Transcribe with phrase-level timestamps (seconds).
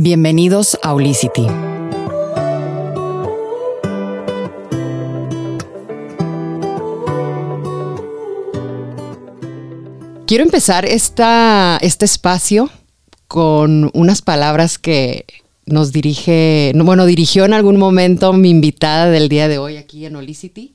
[0.00, 1.44] Bienvenidos a Olicity.
[10.24, 12.70] Quiero empezar esta, este espacio
[13.26, 15.24] con unas palabras que
[15.66, 20.14] nos dirige, bueno, dirigió en algún momento mi invitada del día de hoy aquí en
[20.14, 20.74] Olicity.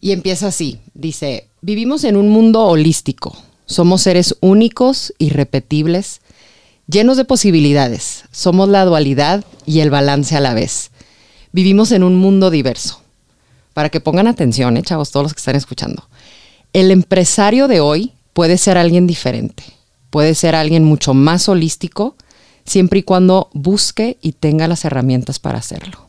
[0.00, 3.36] Y empieza así, dice, vivimos en un mundo holístico,
[3.66, 6.22] somos seres únicos, irrepetibles,
[6.86, 10.90] llenos de posibilidades, somos la dualidad y el balance a la vez.
[11.52, 13.00] Vivimos en un mundo diverso.
[13.74, 16.08] Para que pongan atención, eh, chavos, todos los que están escuchando.
[16.72, 19.62] El empresario de hoy puede ser alguien diferente,
[20.10, 22.16] puede ser alguien mucho más holístico,
[22.64, 26.08] siempre y cuando busque y tenga las herramientas para hacerlo.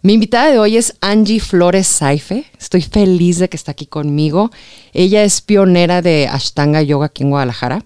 [0.00, 2.46] Mi invitada de hoy es Angie Flores Saife.
[2.58, 4.50] Estoy feliz de que está aquí conmigo.
[4.92, 7.84] Ella es pionera de Ashtanga Yoga aquí en Guadalajara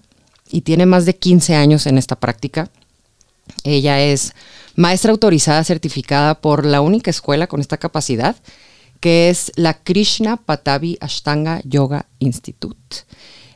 [0.53, 2.69] y tiene más de 15 años en esta práctica.
[3.63, 4.33] Ella es
[4.75, 8.35] maestra autorizada certificada por la única escuela con esta capacidad,
[8.99, 12.97] que es la Krishna Patavi Ashtanga Yoga Institute.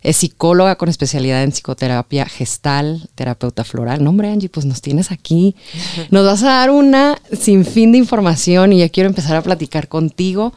[0.02, 4.04] Es psicóloga con especialidad en psicoterapia gestal, terapeuta floral.
[4.04, 5.56] No, hombre, Angie, pues nos tienes aquí.
[6.10, 10.54] Nos vas a dar una sinfín de información y ya quiero empezar a platicar contigo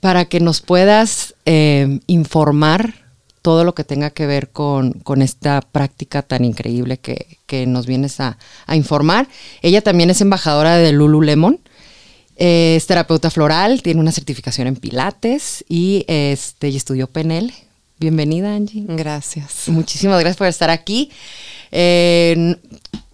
[0.00, 2.94] para que nos puedas eh, informar
[3.42, 8.38] todo lo que tenga que ver con, esta práctica tan increíble que, nos vienes a,
[8.72, 9.28] informar.
[9.62, 11.60] Ella también es embajadora de Lululemon.
[12.36, 17.52] Es terapeuta floral, tiene una certificación en Pilates y, este, y estudió PNL.
[17.98, 18.86] Bienvenida, Angie.
[18.88, 19.68] Gracias.
[19.68, 21.10] Muchísimas gracias por estar aquí.
[21.70, 22.56] Eh,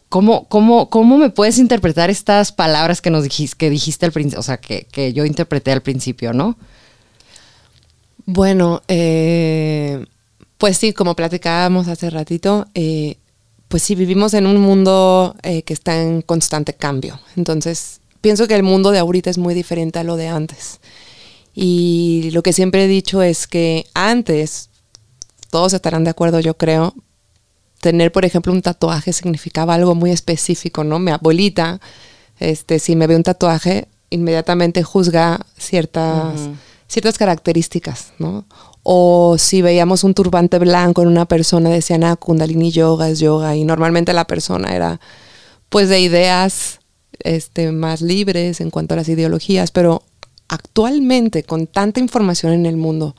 [0.08, 4.42] ¿cómo, cómo, me puedes interpretar estas palabras que nos dijiste, que dijiste al principio, o
[4.42, 6.56] sea, que, yo interpreté al principio, no?
[8.24, 10.06] Bueno, eh,
[10.59, 13.19] pues sí, como platicábamos hace ratito, eh,
[13.69, 17.19] pues sí, vivimos en un mundo que está en constante cambio.
[17.37, 20.81] Entonces, pienso que el mundo de ahorita es muy diferente a lo de antes.
[21.53, 24.69] Y lo que siempre he dicho es que antes
[25.50, 26.95] todos estarán de acuerdo, yo creo,
[27.81, 30.99] tener, por ejemplo, un tatuaje significaba algo muy específico, ¿no?
[30.99, 31.81] Mi abuelita,
[32.39, 36.50] este, si me ve un tatuaje, inmediatamente juzga ciertas,
[36.89, 38.45] ciertas características, ¿no?
[38.88, 43.56] O si veíamos un turbante blanco en una persona, decían, ah, Kundalini Yoga es yoga,
[43.56, 45.00] y normalmente la persona era,
[45.70, 46.78] pues, de ideas
[47.19, 50.04] este, más libres en cuanto a las ideologías, pero
[50.47, 53.16] actualmente, con tanta información en el mundo,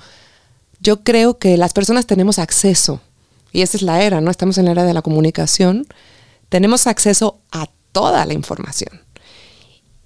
[0.80, 3.02] yo creo que las personas tenemos acceso,
[3.52, 4.32] y esa es la era, ¿no?
[4.32, 5.86] Estamos en la era de la comunicación,
[6.48, 9.02] tenemos acceso a toda la información.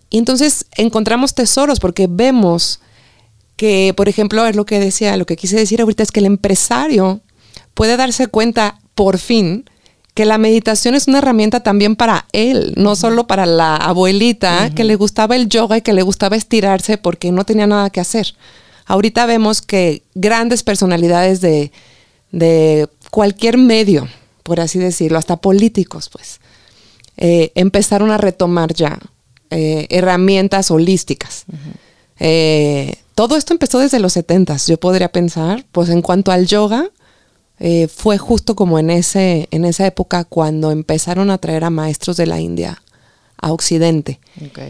[0.09, 2.79] Y entonces encontramos tesoros porque vemos
[3.61, 6.25] que, por ejemplo, es lo que decía, lo que quise decir ahorita es que el
[6.25, 7.21] empresario
[7.75, 9.69] puede darse cuenta por fin
[10.15, 14.83] que la meditación es una herramienta también para él, no solo para la abuelita que
[14.83, 18.33] le gustaba el yoga y que le gustaba estirarse porque no tenía nada que hacer.
[18.87, 24.07] Ahorita vemos que grandes personalidades de, cualquier medio,
[24.41, 26.41] por así decirlo, hasta políticos, pues,
[27.17, 28.97] eh, empezaron a retomar ya
[29.51, 31.45] eh, herramientas holísticas.
[32.19, 36.89] Eh, todo esto empezó desde los 70 yo podría pensar, pues en cuanto al yoga,
[37.95, 42.25] fue justo como en, ese, en esa época cuando empezaron a traer a maestros de
[42.25, 42.81] la India
[43.37, 44.19] a Occidente.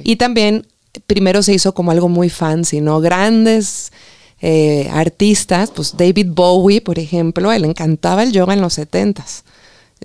[0.04, 0.66] Y también
[1.08, 3.00] primero se hizo como algo muy fancy, ¿no?
[3.00, 3.92] Grandes
[4.42, 9.44] eh, artistas, pues David Bowie, por ejemplo, él encantaba el yoga en los 70s.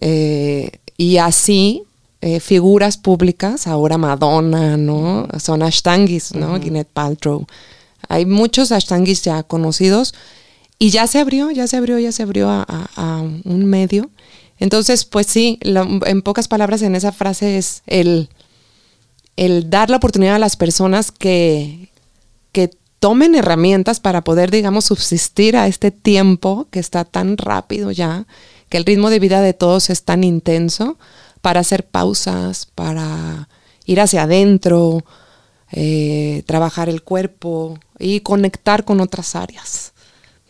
[0.01, 1.83] Eh, y así
[2.21, 5.29] eh, figuras públicas, ahora Madonna, ¿no?
[5.39, 6.59] Son ashtangis, ¿no?
[6.59, 7.47] Gwyneth Paltrow.
[8.09, 10.15] Hay muchos ashtangis ya conocidos
[10.79, 14.11] y ya se abrió, ya se abrió, ya se abrió a, un medio.
[14.59, 18.31] Entonces, pues sí, en pocas palabras en esa frase es el
[19.37, 21.91] el dar la oportunidad a las personas que,
[22.53, 28.27] que tomen herramientas para poder, digamos, subsistir a este tiempo que está tan rápido ya,
[28.69, 30.99] que el ritmo de vida de todos es tan intenso,
[31.43, 33.49] para hacer pausas, para
[33.85, 35.05] ir hacia adentro,
[35.71, 39.93] eh, trabajar el cuerpo y conectar con otras áreas.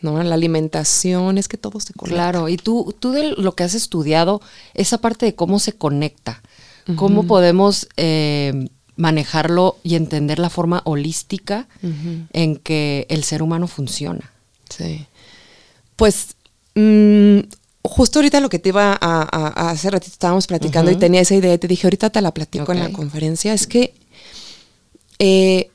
[0.01, 0.21] ¿no?
[0.23, 2.15] La alimentación, es que todo se conecta.
[2.15, 4.41] Claro, y tú, tú de lo que has estudiado,
[4.73, 6.41] esa parte de cómo se conecta,
[6.95, 11.67] cómo podemos eh, manejarlo y entender la forma holística
[12.33, 14.31] en que el ser humano funciona.
[14.69, 15.05] Sí.
[15.97, 16.35] Pues
[16.75, 17.39] mm,
[17.83, 21.53] justo ahorita lo que te iba a, hacer ratito estábamos platicando y tenía esa idea
[21.53, 23.93] y te dije, ahorita te la platico en la conferencia, es que
[25.19, 25.71] eh,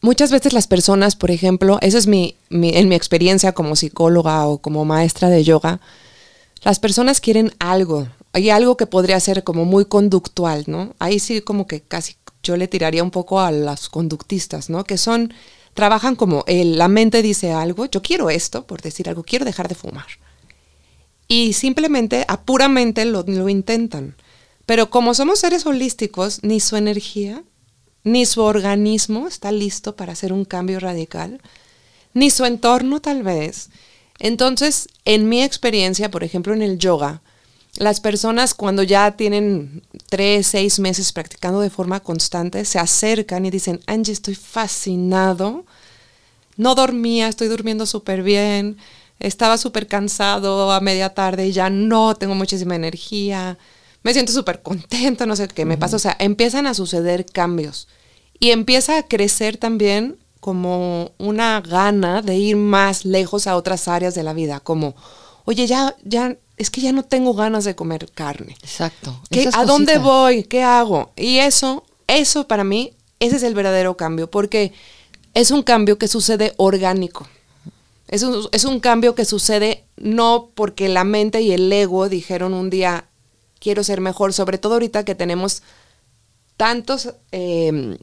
[0.00, 4.58] muchas veces las personas, por ejemplo, esa es mi, en mi experiencia como psicóloga o
[4.58, 5.80] como maestra de yoga,
[6.62, 10.94] las personas quieren algo, hay algo que podría ser como muy conductual, ¿no?
[10.98, 14.84] Ahí sí como que casi yo le tiraría un poco a las conductistas, ¿no?
[14.84, 15.32] Que son,
[15.74, 19.74] trabajan como la mente dice algo, yo quiero esto, por decir algo, quiero dejar de
[19.74, 20.06] fumar.
[21.26, 24.16] Y simplemente, apuramente lo, lo intentan.
[24.66, 27.42] Pero como somos seres holísticos, ni su energía,
[28.12, 31.40] ni su organismo está listo para hacer un cambio radical,
[32.14, 33.68] ni su entorno tal vez.
[34.18, 37.22] Entonces, en mi experiencia, por ejemplo, en el yoga,
[37.76, 43.50] las personas cuando ya tienen tres, seis meses practicando de forma constante, se acercan y
[43.50, 45.64] dicen, Angie, estoy fascinado,
[46.56, 48.78] no dormía, estoy durmiendo súper bien,
[49.20, 53.58] estaba súper cansado a media tarde y ya no tengo muchísima energía,
[54.02, 57.86] me siento súper contento, no sé qué me pasa, o sea, empiezan a suceder cambios
[58.40, 64.14] y empieza a crecer también como una gana de ir más lejos a otras áreas
[64.14, 64.94] de la vida, como,
[65.44, 68.56] oye, ya, ya es que ya no tengo ganas de comer carne.
[68.62, 69.20] Exacto.
[69.54, 70.44] ¿A dónde voy?
[70.44, 71.12] ¿Qué hago?
[71.16, 74.72] Y eso, eso para mí, ese es el verdadero cambio, porque
[75.34, 77.28] es un cambio que sucede orgánico.
[78.08, 82.54] Es un, es un cambio que sucede no porque la mente y el ego dijeron
[82.54, 83.04] un día,
[83.60, 85.62] quiero ser mejor, sobre todo ahorita que tenemos
[86.56, 87.98] tantos em,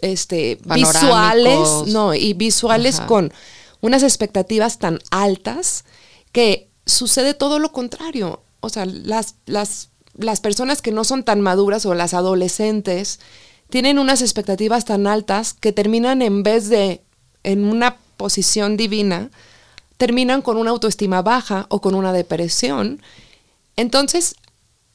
[0.00, 3.32] este, visuales, no, y visuales con
[3.80, 5.84] unas expectativas tan altas
[6.32, 8.42] que sucede todo lo contrario.
[8.60, 13.20] O sea, las, las, las personas que no son tan maduras o las adolescentes
[13.70, 17.02] tienen unas expectativas tan altas que terminan en vez de
[17.42, 19.30] en una posición divina,
[19.96, 23.02] terminan con una autoestima baja o con una depresión.
[23.76, 24.36] Entonces,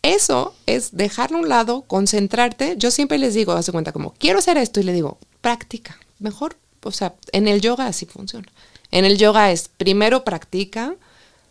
[0.01, 2.75] eso es dejarlo a un lado, concentrarte.
[2.77, 5.99] Yo siempre les digo, hace cuenta como, quiero hacer esto y le digo, práctica.
[6.19, 8.47] Mejor, o sea, en el yoga así funciona.
[8.91, 10.95] En el yoga es, primero practica,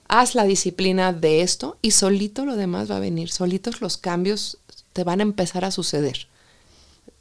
[0.08, 4.58] haz la disciplina de esto y solito lo demás va a venir, solitos los cambios
[4.92, 6.26] te van a empezar a suceder.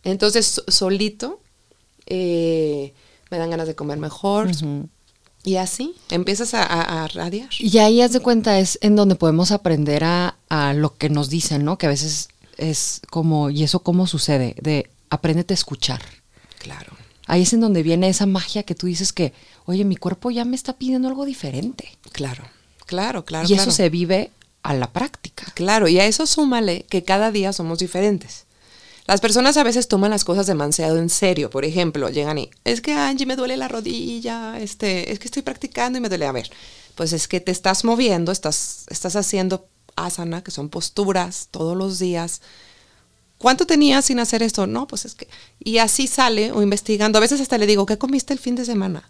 [0.03, 1.39] Entonces, solito
[2.05, 2.93] eh,
[3.29, 4.49] me dan ganas de comer mejor.
[5.43, 7.49] Y así empiezas a, radiar.
[7.59, 11.29] Y ahí, haz de cuenta, es en donde podemos aprender a, a, lo que nos
[11.29, 11.77] dicen, ¿no?
[11.77, 14.55] Que a veces es como, ¿y eso cómo sucede?
[14.61, 16.01] De apréndete a escuchar.
[16.59, 16.93] Claro.
[17.25, 19.33] Ahí es en donde viene esa magia que tú dices que,
[19.65, 21.97] oye, mi cuerpo ya me está pidiendo algo diferente.
[22.11, 22.43] Claro.
[22.85, 23.47] Claro, claro.
[23.49, 24.31] Y eso se vive
[24.63, 25.45] a la práctica.
[25.55, 28.45] Claro, y a eso súmale que cada día somos diferentes.
[29.07, 31.49] Las personas a veces toman las cosas demasiado en serio.
[31.49, 35.43] Por ejemplo, llegan y, es que Angie me duele la rodilla, este, es que estoy
[35.43, 36.25] practicando y me duele.
[36.25, 36.49] A ver,
[36.95, 39.67] pues es que te estás moviendo, estás, estás haciendo
[39.97, 42.41] asana, que son posturas todos los días.
[43.37, 44.65] ¿Cuánto tenías sin hacer esto?
[44.65, 45.27] No, pues es que...
[45.59, 47.17] Y así sale o investigando.
[47.17, 49.09] A veces hasta le digo, ¿qué comiste el fin de semana?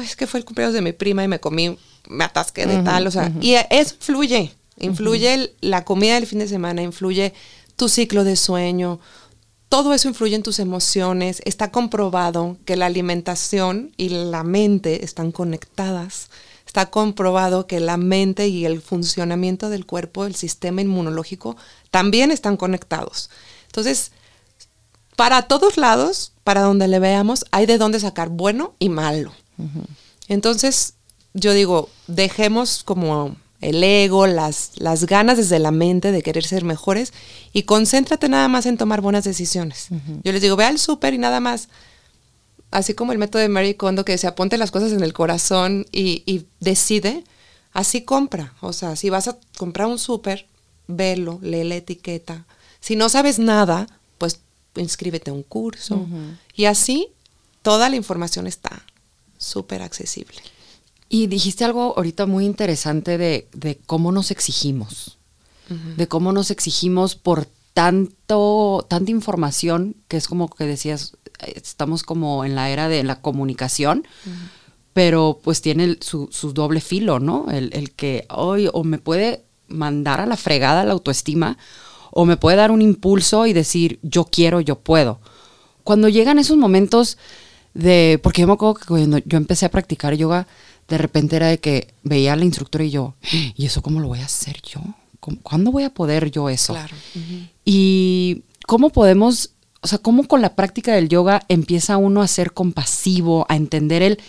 [0.00, 1.76] es que fue el cumpleaños de mi prima y me comí
[2.08, 6.48] me atasqué de tal, o sea, y eso influye, influye la comida del fin de
[6.48, 7.32] semana, influye
[7.76, 9.00] tu ciclo de sueño,
[9.68, 15.32] todo eso influye en tus emociones, está comprobado que la alimentación y la mente están
[15.32, 16.28] conectadas,
[16.72, 21.54] está comprobado que la mente y el funcionamiento del cuerpo, el sistema inmunológico,
[21.90, 23.28] también están conectados.
[23.66, 24.10] Entonces,
[25.14, 29.34] para todos lados, para donde le veamos, hay de dónde sacar bueno y malo.
[30.28, 30.94] Entonces,
[31.34, 36.64] yo digo, dejemos como el ego, las, las ganas desde la mente de querer ser
[36.64, 37.12] mejores
[37.52, 39.88] y concéntrate nada más en tomar buenas decisiones.
[40.24, 41.68] Yo les digo, ve al súper y nada más,
[42.72, 45.86] así como el método de Mary Kondo que decía, ponte las cosas en el corazón
[45.92, 47.24] y, y decide,
[47.72, 48.54] así compra.
[48.60, 50.46] O sea, si vas a comprar un súper,
[50.88, 52.46] velo, lee la etiqueta.
[52.80, 53.86] Si no sabes nada,
[54.18, 54.40] pues
[54.74, 56.06] inscríbete a un curso.
[56.54, 57.08] Y así
[57.62, 58.82] toda la información está
[59.38, 60.38] súper accesible.
[61.08, 65.18] Y dijiste algo ahorita muy interesante de, cómo nos exigimos,
[65.96, 71.16] de cómo nos exigimos por tanto, tanta información, que es como que decías,
[71.54, 74.06] estamos como en la era de la comunicación,
[74.92, 77.46] pero pues tiene su, doble filo, ¿no?
[77.50, 81.58] El, que hoy o me puede mandar a la fregada la autoestima,
[82.10, 85.18] o me puede dar un impulso y decir, yo quiero, yo puedo.
[85.82, 87.16] Cuando llegan esos momentos
[87.72, 90.46] de, porque yo me acuerdo que cuando yo empecé a practicar yoga,
[90.88, 93.14] de repente era de que veía a la instructora y yo,
[93.56, 94.80] ¿y eso cómo lo voy a hacer yo?
[95.42, 96.74] ¿Cuándo voy a poder yo eso?
[96.74, 96.96] Claro.
[97.64, 99.51] Y cómo podemos,
[99.82, 104.02] o sea, cómo con la práctica del yoga empieza uno a ser compasivo, a entender
[104.02, 104.20] el,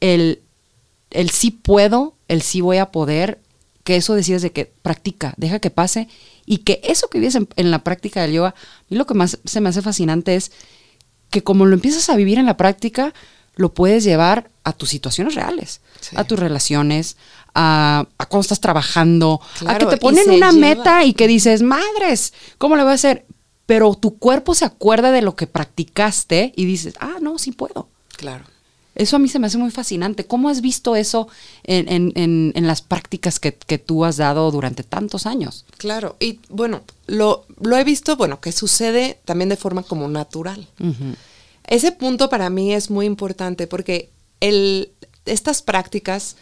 [0.00, 0.40] el,
[1.10, 3.40] el sí puedo, el sí voy a poder,
[3.84, 6.08] que eso decías de que practica, deja que pase
[6.46, 8.54] y que eso que vives en, en, la práctica del yoga, a
[8.88, 10.52] mí lo que más se me hace fascinante es
[11.30, 13.12] que como lo empiezas a vivir en la práctica,
[13.56, 16.14] lo puedes llevar a tus situaciones reales, Sí.
[16.16, 17.16] a tus relaciones,
[17.54, 21.62] a, a cuando estás trabajando, a que te ponen una lleva- meta y que dices,
[21.62, 23.26] madres, ¿cómo le voy a hacer?
[23.66, 27.88] Pero tu cuerpo se acuerda de lo que practicaste y dices, ah, no, sí puedo.
[28.16, 28.44] Claro.
[28.94, 30.26] Eso a mí se me hace muy fascinante.
[30.26, 31.26] ¿Cómo has visto eso
[31.64, 35.64] en, en- en- en las prácticas que, que tú has dado durante tantos años?
[35.78, 40.68] Claro, y bueno, lo, lo he visto, bueno, que sucede también de forma como natural.
[41.66, 44.90] Ese punto para mí es muy importante porque el,
[45.24, 46.36] estas prácticas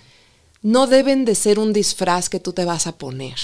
[0.63, 3.37] no deben de ser un disfraz que tú te vas a poner.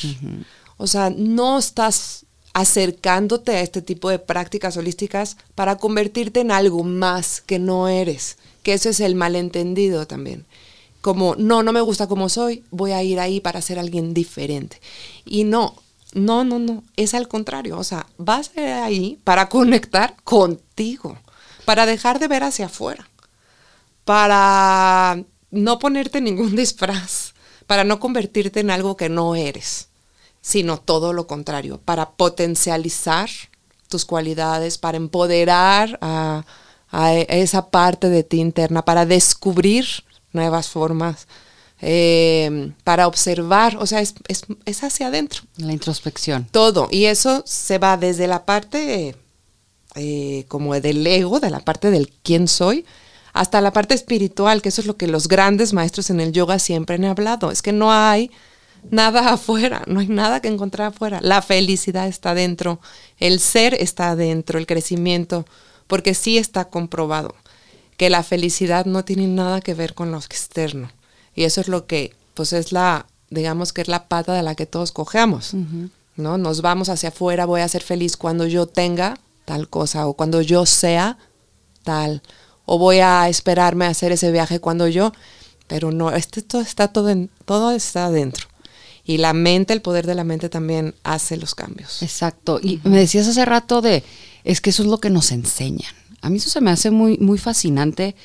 [0.79, 2.26] O sea, no estás
[2.57, 8.39] acercándote a este tipo de prácticas holísticas para convertirte en algo más que no eres,
[8.63, 10.47] que eso es el malentendido también.
[11.03, 14.81] Como, no, no me gusta como soy, voy a ir ahí para ser alguien diferente.
[15.27, 15.75] Y no,
[16.15, 21.19] no, no, no, es al contrario, o sea, vas a ahí para conectar contigo,
[21.67, 23.07] para dejar de ver hacia afuera,
[24.07, 27.35] para no ponerte ningún disfraz,
[27.67, 29.91] para no convertirte en algo que no eres,
[30.47, 33.29] sino todo lo contrario, para potencializar
[33.89, 36.45] tus cualidades, para empoderar a,
[36.93, 39.87] a esa parte de ti interna, para descubrir
[40.33, 41.27] nuevas formas,
[41.81, 46.47] eh, para observar, o sea, es, es, es hacia adentro La introspección.
[46.53, 46.87] todo.
[46.93, 49.17] Y eso se va desde la parte
[49.97, 52.87] eh, como del ego, de la parte del quién soy,
[53.33, 56.61] hasta la parte espiritual, que eso es lo que los grandes maestros en el yoga
[56.61, 57.51] siempre han hablado.
[57.51, 58.31] Es que no hay
[58.91, 61.21] nada afuera, no hay nada que encontrar afuera.
[61.23, 62.81] La felicidad está dentro,
[63.19, 65.47] el ser está dentro, el crecimiento,
[65.87, 67.35] porque sí está comprobado
[67.97, 70.91] que la felicidad no tiene nada que ver con lo externo.
[71.35, 74.55] Y eso es lo que, pues es la, digamos que es la pata de la
[74.55, 75.55] que todos cojeamos,
[76.17, 76.39] ¿no?
[76.39, 80.43] Nos vamos hacia afuera, voy a ser feliz cuando yo tenga tal cosa o cuando
[80.43, 81.19] yo sea
[81.85, 82.23] tal,
[82.65, 85.13] o voy a esperarme a hacer ese viaje cuando yo,
[85.69, 88.49] pero no, este todo está todo en, todo está adentro.
[89.09, 92.03] Y la mente, el poder de la mente también hace los cambios.
[92.03, 92.59] Exacto.
[92.61, 94.03] Y me decías hace rato de,
[94.43, 95.95] es que eso es lo que nos enseñan.
[96.23, 98.17] A mí eso se me hace muy, muy fascinante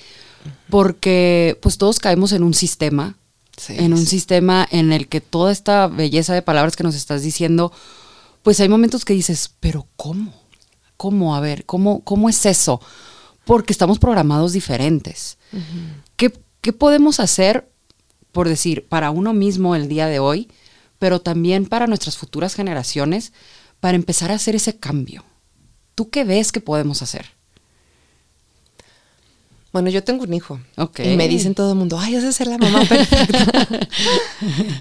[0.71, 3.15] porque pues todos caemos en un sistema,
[3.57, 7.21] Sí, en un sistema en el que toda esta belleza de palabras que nos estás
[7.21, 7.71] diciendo,
[8.41, 10.33] pues hay momentos que dices, pero ¿cómo?
[10.97, 11.35] ¿Cómo?
[11.35, 12.81] A ver, ¿cómo, cómo es eso?
[13.45, 15.37] Porque estamos programados diferentes.
[16.15, 17.69] ¿Qué, ¿Qué podemos hacer,
[18.31, 20.47] por decir, para uno mismo el día de hoy,
[21.01, 23.33] pero también para nuestras futuras generaciones,
[23.79, 25.23] para empezar a hacer ese cambio?
[25.95, 27.25] ¿Tú qué ves que podemos hacer?
[29.73, 30.59] Bueno, yo tengo un hijo.
[30.77, 30.99] Ok.
[30.99, 33.67] Y me dicen todo el mundo, ay, vas a ser la mamá perfecta.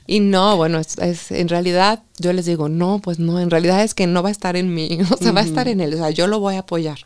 [0.07, 3.83] y no, bueno, es, es- en realidad yo les digo, no, pues no, en realidad
[3.83, 5.95] es que no va a estar en mí, o sea, va a estar en él.
[5.95, 6.99] O sea, yo lo voy a apoyar.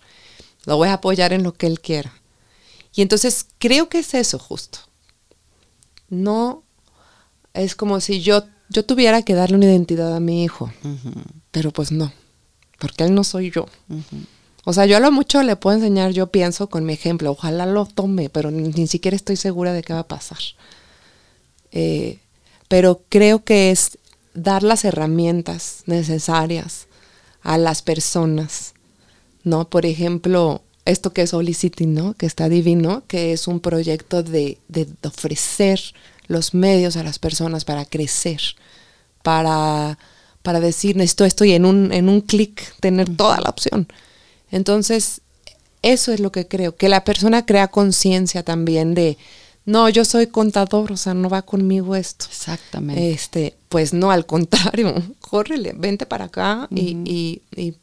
[0.64, 2.12] Lo voy a apoyar en lo que él quiera.
[2.96, 4.80] Y entonces creo que es eso justo.
[6.08, 6.64] No
[7.52, 8.44] es como si yo,
[8.74, 10.70] yo tuviera que darle una identidad a mi hijo,
[11.52, 12.12] pero pues no,
[12.80, 13.66] porque él no soy yo.
[14.64, 17.66] O sea, yo a lo mucho le puedo enseñar, yo pienso con mi ejemplo, ojalá
[17.66, 20.38] lo tome, pero ni, ni siquiera estoy segura de qué va a pasar.
[21.70, 22.18] Eh,
[22.66, 23.96] pero creo que es
[24.34, 26.88] dar las herramientas necesarias
[27.42, 28.74] a las personas,
[29.44, 29.68] ¿no?
[29.68, 32.14] Por ejemplo, esto que es Holicity, ¿no?
[32.14, 35.80] Que está divino, que es un proyecto de, de ofrecer
[36.26, 38.40] los medios a las personas para crecer,
[39.22, 39.98] para,
[40.42, 43.88] para decir, esto estoy en un, en un clic, tener toda la opción.
[44.50, 45.20] Entonces,
[45.82, 49.18] eso es lo que creo, que la persona crea conciencia también de,
[49.66, 52.26] no, yo soy contador, o sea, no va conmigo esto.
[52.30, 53.10] Exactamente.
[53.12, 57.74] Este, pues no, al contrario, córrele, vente para acá y, y, y-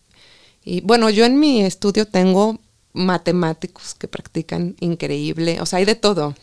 [0.63, 2.59] y, bueno, yo en mi estudio tengo
[2.93, 6.35] matemáticos que practican increíble, o sea, hay de todo.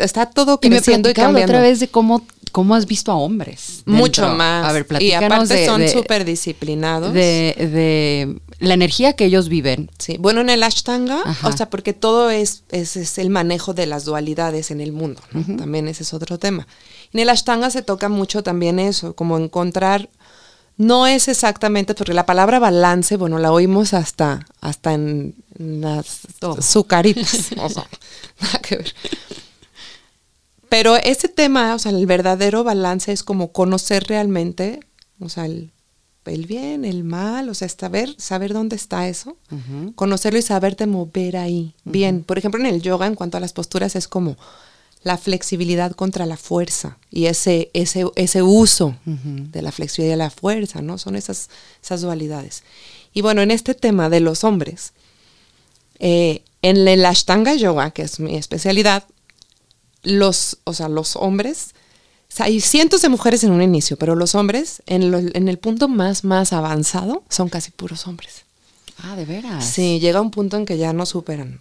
[0.00, 1.52] Está todo y me creciendo y platicabas la cambiando.
[1.52, 3.82] otra vez de cómo, cómo has visto a hombres.
[3.86, 4.66] Mucho más.
[4.66, 7.12] A ver, y platícanos aparte de, son súper disciplinados.
[7.12, 9.90] de, de la energía que ellos viven.
[9.98, 11.48] Sí, bueno, en el Ashtanga, Ajá.
[11.48, 15.20] o sea, porque todo es, es, es el manejo de las dualidades en el mundo,
[15.32, 15.56] ¿no?
[15.56, 16.66] También ese es otro tema.
[17.12, 20.08] En el Ashtanga se toca mucho también eso, como encontrar,
[20.76, 26.20] no es exactamente, porque la palabra balance, bueno, la oímos hasta, hasta en, en las
[26.40, 27.88] o sea,
[28.40, 28.94] nada que ver.
[30.68, 34.80] Pero ese tema, o sea, el verdadero balance es como conocer realmente,
[35.20, 35.70] o sea, el,
[36.26, 39.36] el bien, el mal, o sea, saber, saber dónde está eso,
[39.94, 41.74] conocerlo y saberte mover ahí.
[41.84, 44.36] Bien, por ejemplo, en el yoga, en cuanto a las posturas, es como
[45.04, 50.30] la flexibilidad contra la fuerza y ese, ese, ese uso de la flexibilidad y la
[50.30, 50.98] fuerza, ¿no?
[50.98, 51.48] Son esas,
[51.82, 52.62] esas dualidades.
[53.14, 54.92] Y bueno, en este tema de los hombres,
[56.00, 59.02] Eh, en el Ashtanga Yoga, que es mi especialidad,
[60.02, 61.74] los, o sea, los hombres,
[62.38, 66.24] hay cientos de mujeres en un inicio, pero los hombres, en, en el punto más,
[66.24, 68.44] más avanzado, son casi puros hombres.
[69.00, 69.64] Ah, de veras.
[69.64, 71.60] Sí, llega un punto en que ya no superan.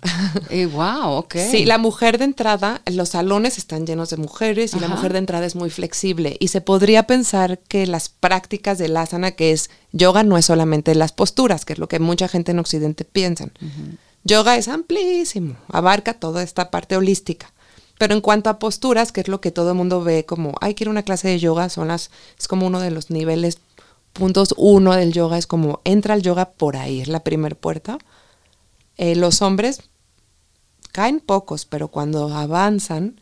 [0.49, 1.35] Eh, wow, ok.
[1.51, 5.19] Sí, la mujer de entrada, los salones están llenos de mujeres y la mujer de
[5.19, 6.37] entrada es muy flexible.
[6.39, 10.95] Y se podría pensar que las prácticas del asana, que es yoga, no es solamente
[10.95, 13.51] las posturas, que es lo que mucha gente en Occidente piensan.
[14.23, 17.53] Yoga es amplísimo, abarca toda esta parte holística.
[17.97, 20.75] Pero en cuanto a posturas, que es lo que todo el mundo ve como, ay,
[20.75, 23.59] quiero una clase de yoga, son las, es como uno de los niveles,
[24.13, 27.97] puntos uno del yoga, es como, entra al yoga por ahí, es la primer puerta.
[28.97, 29.81] Eh, los hombres
[30.91, 33.19] caen pocos, pero cuando avanzan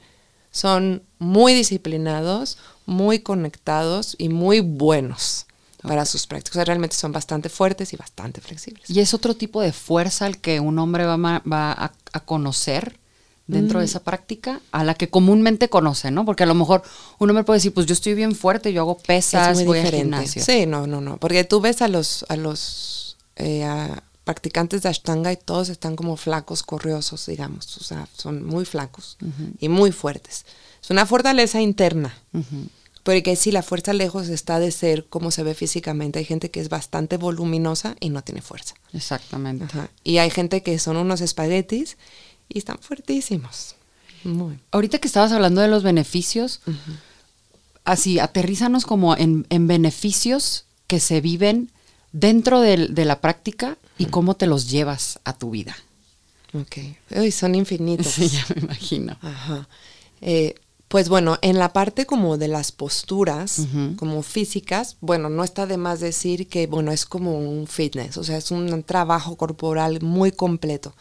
[0.51, 5.47] son muy disciplinados, muy conectados y muy buenos
[5.81, 6.55] para sus prácticas.
[6.55, 8.89] O sea, realmente son bastante fuertes y bastante flexibles.
[8.89, 12.97] ¿Y es otro tipo de fuerza al que un hombre va, va a, a conocer
[13.47, 13.81] dentro Mm.
[13.81, 14.61] de esa práctica?
[14.71, 16.25] A la que comúnmente conoce, ¿no?
[16.25, 16.81] Porque a lo mejor
[17.19, 19.97] un hombre puede decir, pues yo estoy bien fuerte, yo hago pesas, voy al diferente.
[20.17, 20.43] gimnasio.
[20.43, 21.17] Sí, no, no, no.
[21.17, 25.95] Porque tú ves a los, a los eh, a practicantes de Ashtanga y todos están
[25.95, 27.77] como flacos, corriosos, digamos.
[27.77, 29.17] O sea, son muy flacos
[29.59, 30.45] y muy fuertes.
[30.81, 32.17] Es una fortaleza interna.
[32.33, 32.67] Ujú.
[33.03, 36.17] Porque si la fuerza lejos está de ser como se ve físicamente.
[36.17, 38.73] Hay gente que es bastante voluminosa y no tiene fuerza.
[38.93, 39.65] Exactamente.
[39.65, 39.89] Ajá.
[40.03, 41.97] Y hay gente que son unos espaguetis
[42.49, 43.75] y están fuertísimos.
[44.23, 44.59] Muy.
[44.71, 46.61] Ahorita que estabas hablando de los beneficios,
[47.83, 51.71] así, aterrízanos como en, en beneficios que se viven
[52.11, 55.75] dentro del- de la práctica y cómo te los llevas a tu vida.
[56.53, 56.77] Ok.
[57.17, 58.07] Uy, son infinitos.
[58.07, 59.17] Sí, ya me imagino.
[59.21, 59.67] Ajá.
[60.21, 60.55] Eh,
[60.87, 65.77] pues bueno, en la parte como de las posturas, como físicas, bueno, no está de
[65.77, 70.31] más decir que, bueno, es como un fitness, o sea, es un trabajo corporal muy
[70.31, 70.95] completo.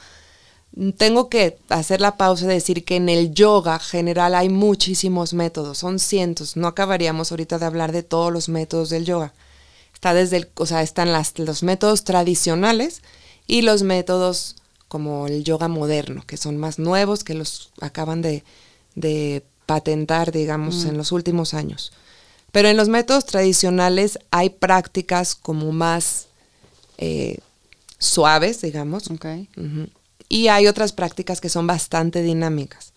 [0.76, 5.34] Mm, Tengo que hacer la pausa y decir que en el yoga general hay muchísimos
[5.34, 9.32] métodos, son cientos, no acabaríamos ahorita de hablar de todos los métodos del yoga.
[9.92, 13.02] Está desde el, o sea, están las, los métodos tradicionales
[13.46, 14.56] y los métodos
[14.88, 18.44] como el yoga moderno, que son más nuevos, que los acaban de,
[18.94, 21.92] de patentar, digamos, en los últimos años.
[22.52, 26.26] Pero en los métodos tradicionales hay prácticas como más
[26.98, 27.38] eh,
[27.98, 29.10] suaves, digamos.
[30.34, 32.92] Y hay otras prácticas que son bastante dinámicas.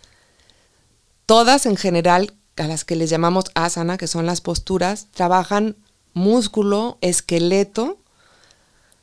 [1.27, 5.75] Todas en general, a las que les llamamos asana, que son las posturas, trabajan
[6.15, 7.99] músculo, esqueleto,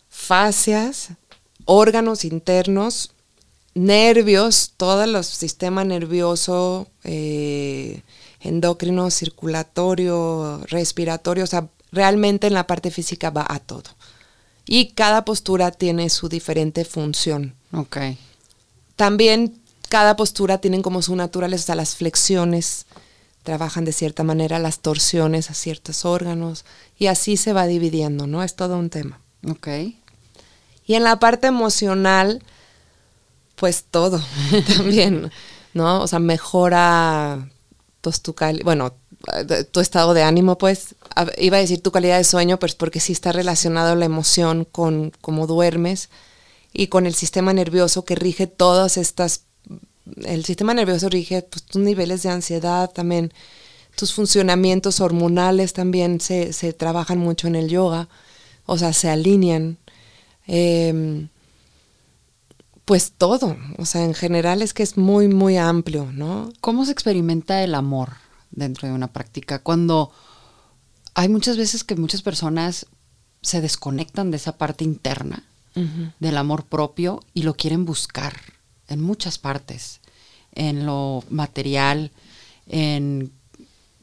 [0.09, 1.11] fascias,
[1.65, 3.13] órganos internos,
[3.75, 8.03] nervios, todo el sistema nervioso, eh,
[8.41, 13.91] endocrino, circulatorio, respiratorio, o sea, realmente en la parte física va a todo.
[14.67, 17.55] Y cada postura tiene su diferente función.
[17.75, 17.99] Ok.
[18.97, 22.87] También cada postura tiene como su naturaleza, o sea, las flexiones
[23.43, 26.65] trabajan de cierta manera, las torsiones a ciertos órganos,
[26.99, 28.43] y así se va dividiendo, ¿no?
[28.43, 29.21] Es todo un tema.
[29.49, 29.69] Ok.
[30.87, 32.43] Y en la parte emocional,
[33.57, 34.23] pues todo
[34.77, 35.31] también,
[35.75, 36.01] ¿no?
[36.03, 37.49] O sea, mejora
[38.01, 38.35] pues, tu
[38.65, 38.95] bueno,
[39.73, 40.95] tu estado de ánimo, pues,
[41.39, 45.13] iba a decir tu calidad de sueño, pues porque sí está relacionado la emoción con
[45.21, 46.09] cómo duermes
[46.77, 49.45] y con el sistema nervioso que rige todas estas,
[50.25, 53.33] el sistema nervioso rige pues, tus niveles de ansiedad también,
[53.97, 58.09] tus funcionamientos hormonales también se, se trabajan mucho en el yoga,
[58.67, 59.79] o sea, se alinean.
[60.49, 61.29] Em,
[62.85, 66.53] pues todo, o sea, en general es que es muy, muy amplio, ¿no?
[66.61, 68.15] ¿Cómo se experimenta el amor
[68.51, 69.61] dentro de una práctica?
[69.61, 70.11] Cuando
[71.15, 72.87] hay muchas veces que muchas personas
[73.43, 75.45] se desconectan de esa parte interna
[76.21, 78.35] del amor propio y lo quieren buscar
[78.89, 80.01] en muchas partes,
[80.55, 82.13] en lo material,
[82.69, 83.33] en,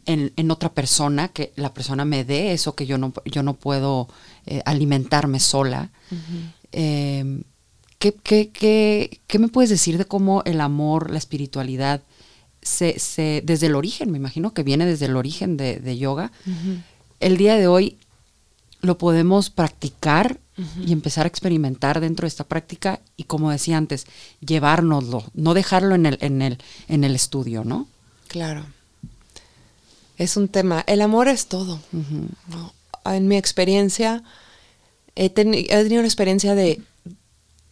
[0.05, 3.53] en, en otra persona, que la persona me dé eso que yo no, yo no
[3.53, 4.07] puedo
[4.45, 5.91] eh, alimentarme sola.
[6.71, 7.43] Eh,
[7.99, 12.01] ¿qué, qué, qué, qué me puedes decir de cómo el amor, la espiritualidad,
[12.61, 16.31] se, se, desde el origen, me imagino que viene desde el origen de, de yoga,
[17.19, 17.97] el día de hoy
[18.81, 20.39] lo podemos practicar
[20.85, 24.05] y empezar a experimentar dentro de esta práctica y como decía antes,
[24.41, 27.87] llevárnoslo, no dejarlo en el, en el, en el estudio, ¿no?
[28.27, 28.65] Claro.
[30.17, 30.83] Es un tema.
[30.85, 31.79] El amor es todo.
[32.47, 32.73] ¿no?
[33.05, 34.23] En mi experiencia,
[35.15, 36.79] he, teni- he tenido la experiencia de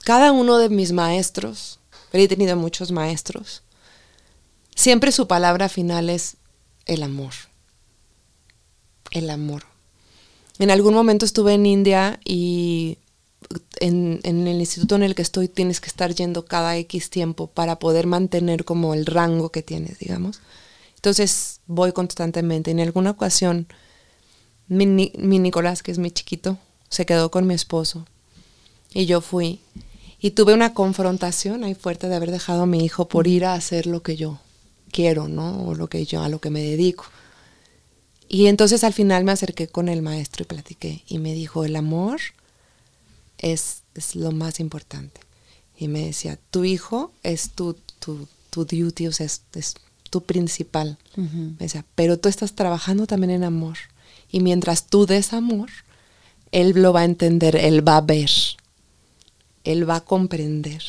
[0.04, 1.80] cada uno de mis maestros,
[2.12, 3.62] pero he tenido muchos maestros,
[4.74, 6.38] siempre su palabra final es
[6.88, 7.34] el amor.
[9.12, 9.64] El amor.
[10.60, 12.98] En algún momento estuve en India y
[13.80, 17.80] en, el instituto en el que estoy tienes que estar yendo cada X tiempo para
[17.80, 20.42] poder mantener como el rango que tienes, digamos.
[20.96, 22.72] Entonces voy constantemente.
[22.72, 23.68] En alguna ocasión,
[24.68, 26.58] mi, mi Nicolás, que es mi chiquito,
[26.90, 28.06] se quedó con mi esposo
[28.94, 29.62] y yo fui.
[30.20, 33.54] Y tuve una confrontación ahí fuerte de haber dejado a mi hijo por ir a
[33.54, 34.40] hacer lo que yo
[34.92, 35.66] quiero, ¿no?
[35.66, 37.06] O lo que yo, a lo que me dedico.
[38.32, 41.04] Y entonces al final me acerqué con el maestro y platiqué.
[41.08, 42.22] Y me dijo, el amor
[43.40, 45.20] es, es lo más importante.
[45.76, 49.74] Y me decía, tu hijo es tu, tu, tu duty, o sea, es, es
[50.12, 50.98] tu principal.
[51.16, 53.78] Me decía, pero tú estás trabajando también en amor.
[54.32, 55.70] Y mientras tú des amor,
[56.52, 58.30] él lo va a entender, él va a ver,
[59.64, 60.84] él va a comprender.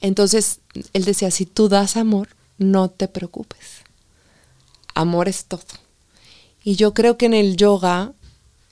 [0.00, 0.60] Entonces,
[0.92, 3.82] él decía, si tú das amor, no te preocupes.
[4.94, 5.64] Amor es todo.
[6.66, 8.12] Y yo creo que en el yoga,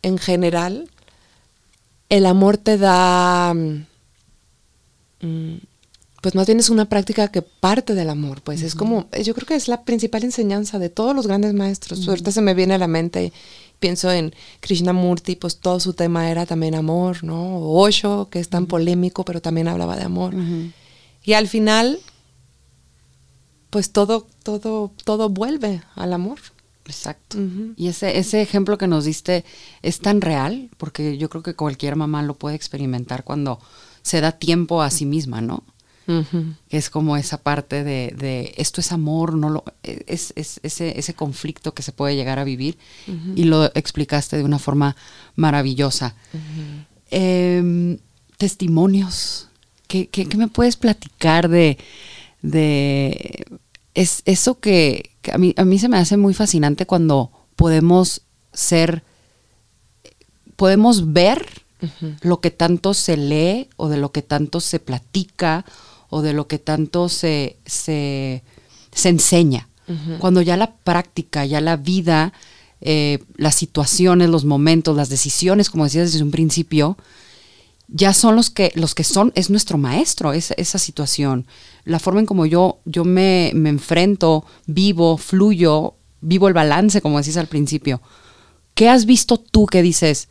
[0.02, 0.90] en general,
[2.08, 3.84] el amor te da, mm,
[6.20, 9.46] pues más bien es una práctica que parte del amor, pues es como, yo creo
[9.46, 12.08] que es la principal enseñanza de todos los grandes maestros.
[12.08, 13.32] Ahorita se me viene a la mente
[13.78, 17.58] pienso en Krishnamurti, pues todo su tema era también amor, ¿no?
[17.58, 20.34] O Osho, que es tan polémico, pero también hablaba de amor.
[21.22, 22.00] Y al final,
[23.70, 26.40] pues todo, todo, todo vuelve al amor.
[26.86, 27.38] Exacto.
[27.76, 29.44] Y ese, ese ejemplo que nos diste
[29.82, 33.58] es tan real, porque yo creo que cualquier mamá lo puede experimentar cuando
[34.02, 35.64] se da tiempo a sí misma, ¿no?
[36.06, 41.72] que es como esa parte de, esto es amor, no lo, es, ese, ese, conflicto
[41.72, 42.76] que se puede llegar a vivir
[43.34, 44.96] y lo explicaste de una forma
[45.34, 46.14] maravillosa.
[47.10, 47.98] Em,
[48.36, 49.48] testimonios,
[49.86, 51.78] ¿Qué, me puedes platicar de,
[52.42, 53.46] de
[53.94, 59.02] es, eso que, a, mí, a mí se me hace muy fascinante cuando podemos ser,
[60.56, 61.64] podemos ver
[62.22, 65.64] lo que tanto se lee o de lo que tanto se platica
[66.08, 68.42] o de lo que tanto se, se,
[69.04, 69.68] enseña.
[70.18, 72.32] Cuando ya la práctica, ya la vida,
[72.80, 76.96] eh, las situaciones, los momentos, las decisiones, como decías desde un principio,
[77.88, 81.46] ya son los que, los que son, es nuestro maestro, esa situación.
[81.84, 87.18] La forma en como yo, yo me, me, enfrento, vivo, fluyo, vivo el balance, como
[87.18, 88.00] decías al principio.
[88.74, 90.28] ¿Qué has visto tú que dices,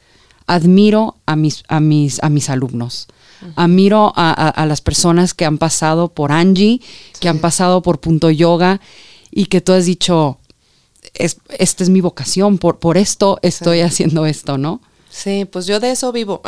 [0.47, 3.07] admiro a mis, a mis, a mis alumnos?
[3.55, 6.79] Admiro a, las personas que han pasado por Angie,
[7.19, 8.79] que han pasado por Punto Yoga
[9.31, 10.39] y que tú has dicho,
[11.13, 14.81] esta es mi vocación, por, por esto estoy haciendo esto, ¿no?
[15.13, 16.41] Sí, pues yo de eso vivo.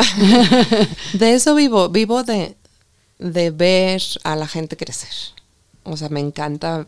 [1.14, 1.90] de eso vivo.
[1.90, 2.58] Vivo de,
[3.20, 5.14] de ver a la gente crecer.
[5.84, 6.88] O sea, me encanta.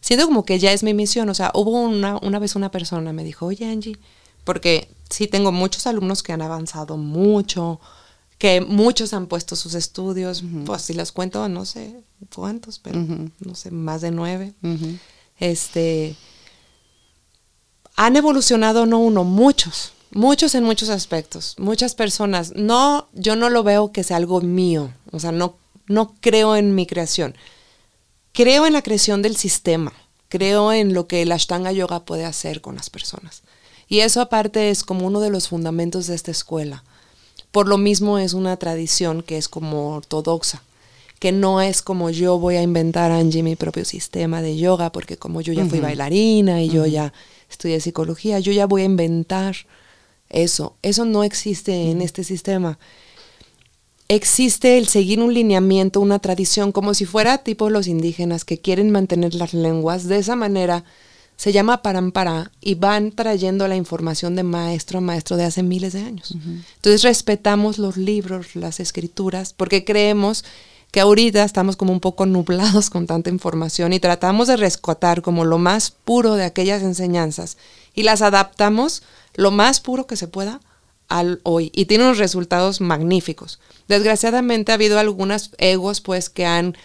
[0.00, 1.28] Siento como que ya es mi misión.
[1.28, 3.98] O sea, hubo una, una vez una persona me dijo, oye Angie,
[4.44, 7.80] porque sí tengo muchos alumnos que han avanzado mucho,
[8.38, 11.96] que muchos han puesto sus estudios, pues si los cuento, no sé
[12.34, 12.98] cuántos, pero
[13.40, 14.54] no sé, más de nueve.
[15.38, 16.16] Este
[17.96, 22.52] han evolucionado no uno, muchos, muchos en muchos aspectos, muchas personas.
[22.54, 26.74] No, yo no lo veo que sea algo mío, o sea, no, no creo en
[26.74, 27.34] mi creación.
[28.32, 29.92] Creo en la creación del sistema,
[30.28, 33.42] creo en lo que el Ashtanga Yoga puede hacer con las personas.
[33.88, 36.82] Y eso aparte es como uno de los fundamentos de esta escuela.
[37.50, 40.62] Por lo mismo es una tradición que es como ortodoxa,
[41.18, 45.18] que no es como yo voy a inventar, Angie, mi propio sistema de yoga, porque
[45.18, 47.12] como yo ya fui bailarina y yo ya
[47.50, 49.54] estudié psicología, yo ya voy a inventar
[50.32, 50.76] eso.
[50.82, 52.78] Eso no existe en este sistema.
[54.08, 58.90] Existe el seguir un lineamiento, una tradición, como si fuera tipo los indígenas que quieren
[58.90, 60.84] mantener las lenguas de esa manera
[61.42, 65.92] se llama Parampara y van trayendo la información de maestro a maestro de hace miles
[65.92, 66.36] de años.
[66.76, 70.44] Entonces respetamos los libros, las escrituras, porque creemos
[70.92, 75.44] que ahorita estamos como un poco nublados con tanta información y tratamos de rescatar como
[75.44, 77.56] lo más puro de aquellas enseñanzas
[77.94, 79.02] y las adaptamos
[79.34, 80.60] lo más puro que se pueda
[81.08, 83.58] al hoy y tiene unos resultados magníficos.
[83.88, 86.76] Desgraciadamente ha habido algunos egos pues que han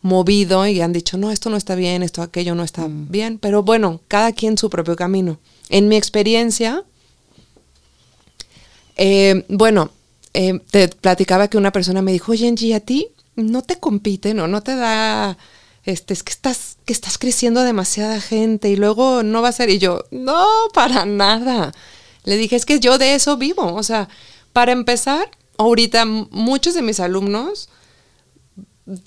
[0.00, 3.10] movido y han dicho, no, esto no está bien, esto, aquello no está mm.
[3.10, 5.40] bien, pero bueno, cada quien su propio camino.
[5.68, 6.84] En mi experiencia,
[8.96, 9.90] eh, bueno,
[10.34, 14.34] eh, te platicaba que una persona me dijo, oye, Angie, a ti no te compite,
[14.34, 15.36] no, no te da,
[15.84, 19.70] este, es que estás, que estás creciendo demasiada gente y luego no va a ser,
[19.70, 20.44] y yo, no,
[20.74, 21.72] para nada.
[22.24, 24.08] Le dije, es que yo de eso vivo, o sea,
[24.52, 27.68] para empezar, ahorita muchos de mis alumnos,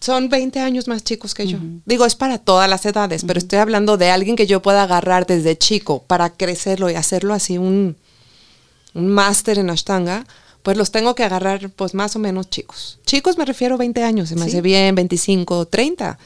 [0.01, 1.57] son 20 años más chicos que yo.
[1.85, 5.25] Digo, es para todas las edades, pero estoy hablando de alguien que yo pueda agarrar
[5.25, 7.95] desde chico para crecerlo y hacerlo así un,
[8.93, 10.25] un máster en Ashtanga,
[10.69, 12.99] pues los tengo que agarrar pues más o menos chicos.
[13.03, 16.19] Chicos me refiero a 20 años, se me hace bien, 25, 30,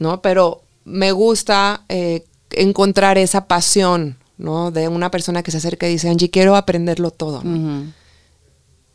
[0.00, 0.20] ¿no?
[0.20, 4.72] Pero me gusta eh, encontrar esa pasión, ¿no?
[4.72, 7.44] De una persona que se acerca y dice, Angie, quiero aprenderlo todo.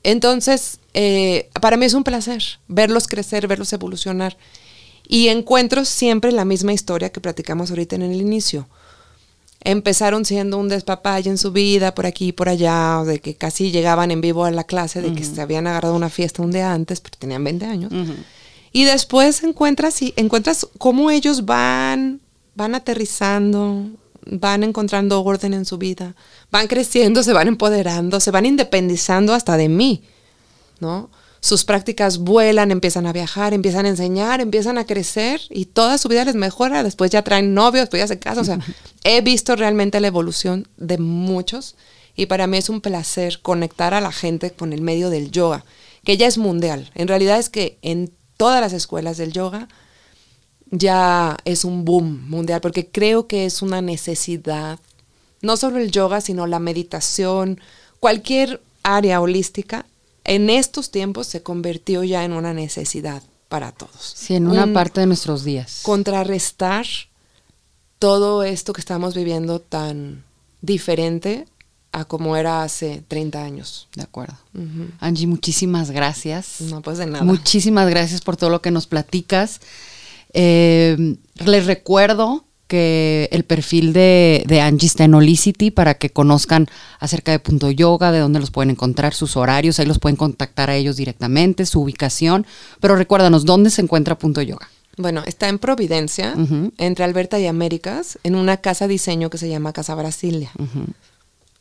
[0.03, 4.35] Entonces, eh, para mí es un placer verlos crecer, verlos evolucionar.
[5.07, 8.67] Y encuentro siempre la misma historia que platicamos ahorita en el inicio
[9.61, 13.71] empezaron siendo un despapalle en su vida, por aquí y por allá, de que casi
[13.71, 16.73] llegaban en vivo a la clase, de que se habían agarrado una fiesta un día
[16.73, 17.91] antes, pero tenían 20 años.
[18.71, 22.21] Y después encuentras, y encuentras cómo ellos van,
[22.55, 23.87] van aterrizando,
[24.25, 26.15] van encontrando orden en su vida,
[26.51, 30.03] van creciendo, se van empoderando, se van independizando hasta de mí,
[30.79, 31.09] ¿no?
[31.41, 36.09] Sus prácticas vuelan, empiezan a viajar, empiezan a enseñar, empiezan a crecer y toda su
[36.09, 36.83] vida les mejora.
[36.83, 38.41] Después ya traen novios, después ya se casan.
[38.41, 38.59] O sea,
[39.03, 41.75] he visto realmente la evolución de muchos
[42.15, 45.63] y para mí es un placer conectar a la gente con el medio del yoga,
[46.03, 46.91] que ya es mundial.
[46.95, 49.69] En realidad es que en todas las escuelas del yoga
[50.71, 54.79] ya es un boom mundial porque creo que es una necesidad,
[55.41, 57.61] no solo el yoga, sino la meditación,
[58.01, 59.85] cualquier área holística
[60.23, 64.13] en estos tiempos se convirtió ya en una necesidad para todos.
[64.15, 65.79] Sí, en una parte de nuestros días.
[65.83, 66.85] Contrarrestar
[67.97, 70.23] todo esto que estamos viviendo tan
[70.61, 71.45] diferente
[71.91, 73.87] a como era hace 30 años.
[73.95, 74.37] De acuerdo.
[74.99, 76.61] Angie, muchísimas gracias.
[76.61, 77.23] No, pues de nada.
[77.23, 79.59] Muchísimas gracias por todo lo que nos platicas.
[80.33, 86.67] Eh, les recuerdo que el perfil de, Angie está en Olicity para que conozcan
[86.99, 90.69] acerca de Punto Yoga, de dónde los pueden encontrar, sus horarios, ahí los pueden contactar
[90.69, 92.45] a ellos directamente, su ubicación.
[92.79, 94.69] Pero recuérdanos, ¿dónde se encuentra Punto Yoga?
[94.97, 96.35] Bueno, está en Providencia,
[96.77, 100.51] entre Alberta y Américas, en una casa diseño que se llama Casa Brasilia.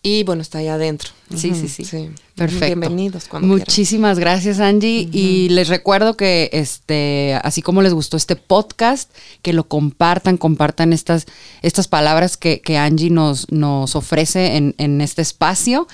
[0.00, 1.10] Y bueno, está ahí adentro.
[1.34, 2.66] Sí, sí, sí, Perfecto.
[2.66, 5.08] Bienvenidos cuando Muchísimas gracias, Angie.
[5.12, 9.10] Y les recuerdo que este, así como les gustó este podcast,
[9.42, 11.26] que lo compartan, compartan estas,
[11.62, 15.88] estas palabras que, Angie nos, nos ofrece en, este espacio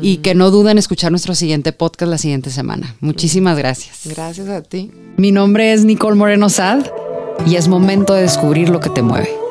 [0.00, 2.94] y que no duden en escuchar nuestro siguiente podcast la siguiente semana.
[3.00, 4.02] Muchísimas gracias.
[4.04, 4.92] Gracias a ti.
[5.16, 6.86] Mi nombre es Nicole Moreno Sad
[7.44, 9.41] y es momento de descubrir lo que te mueve.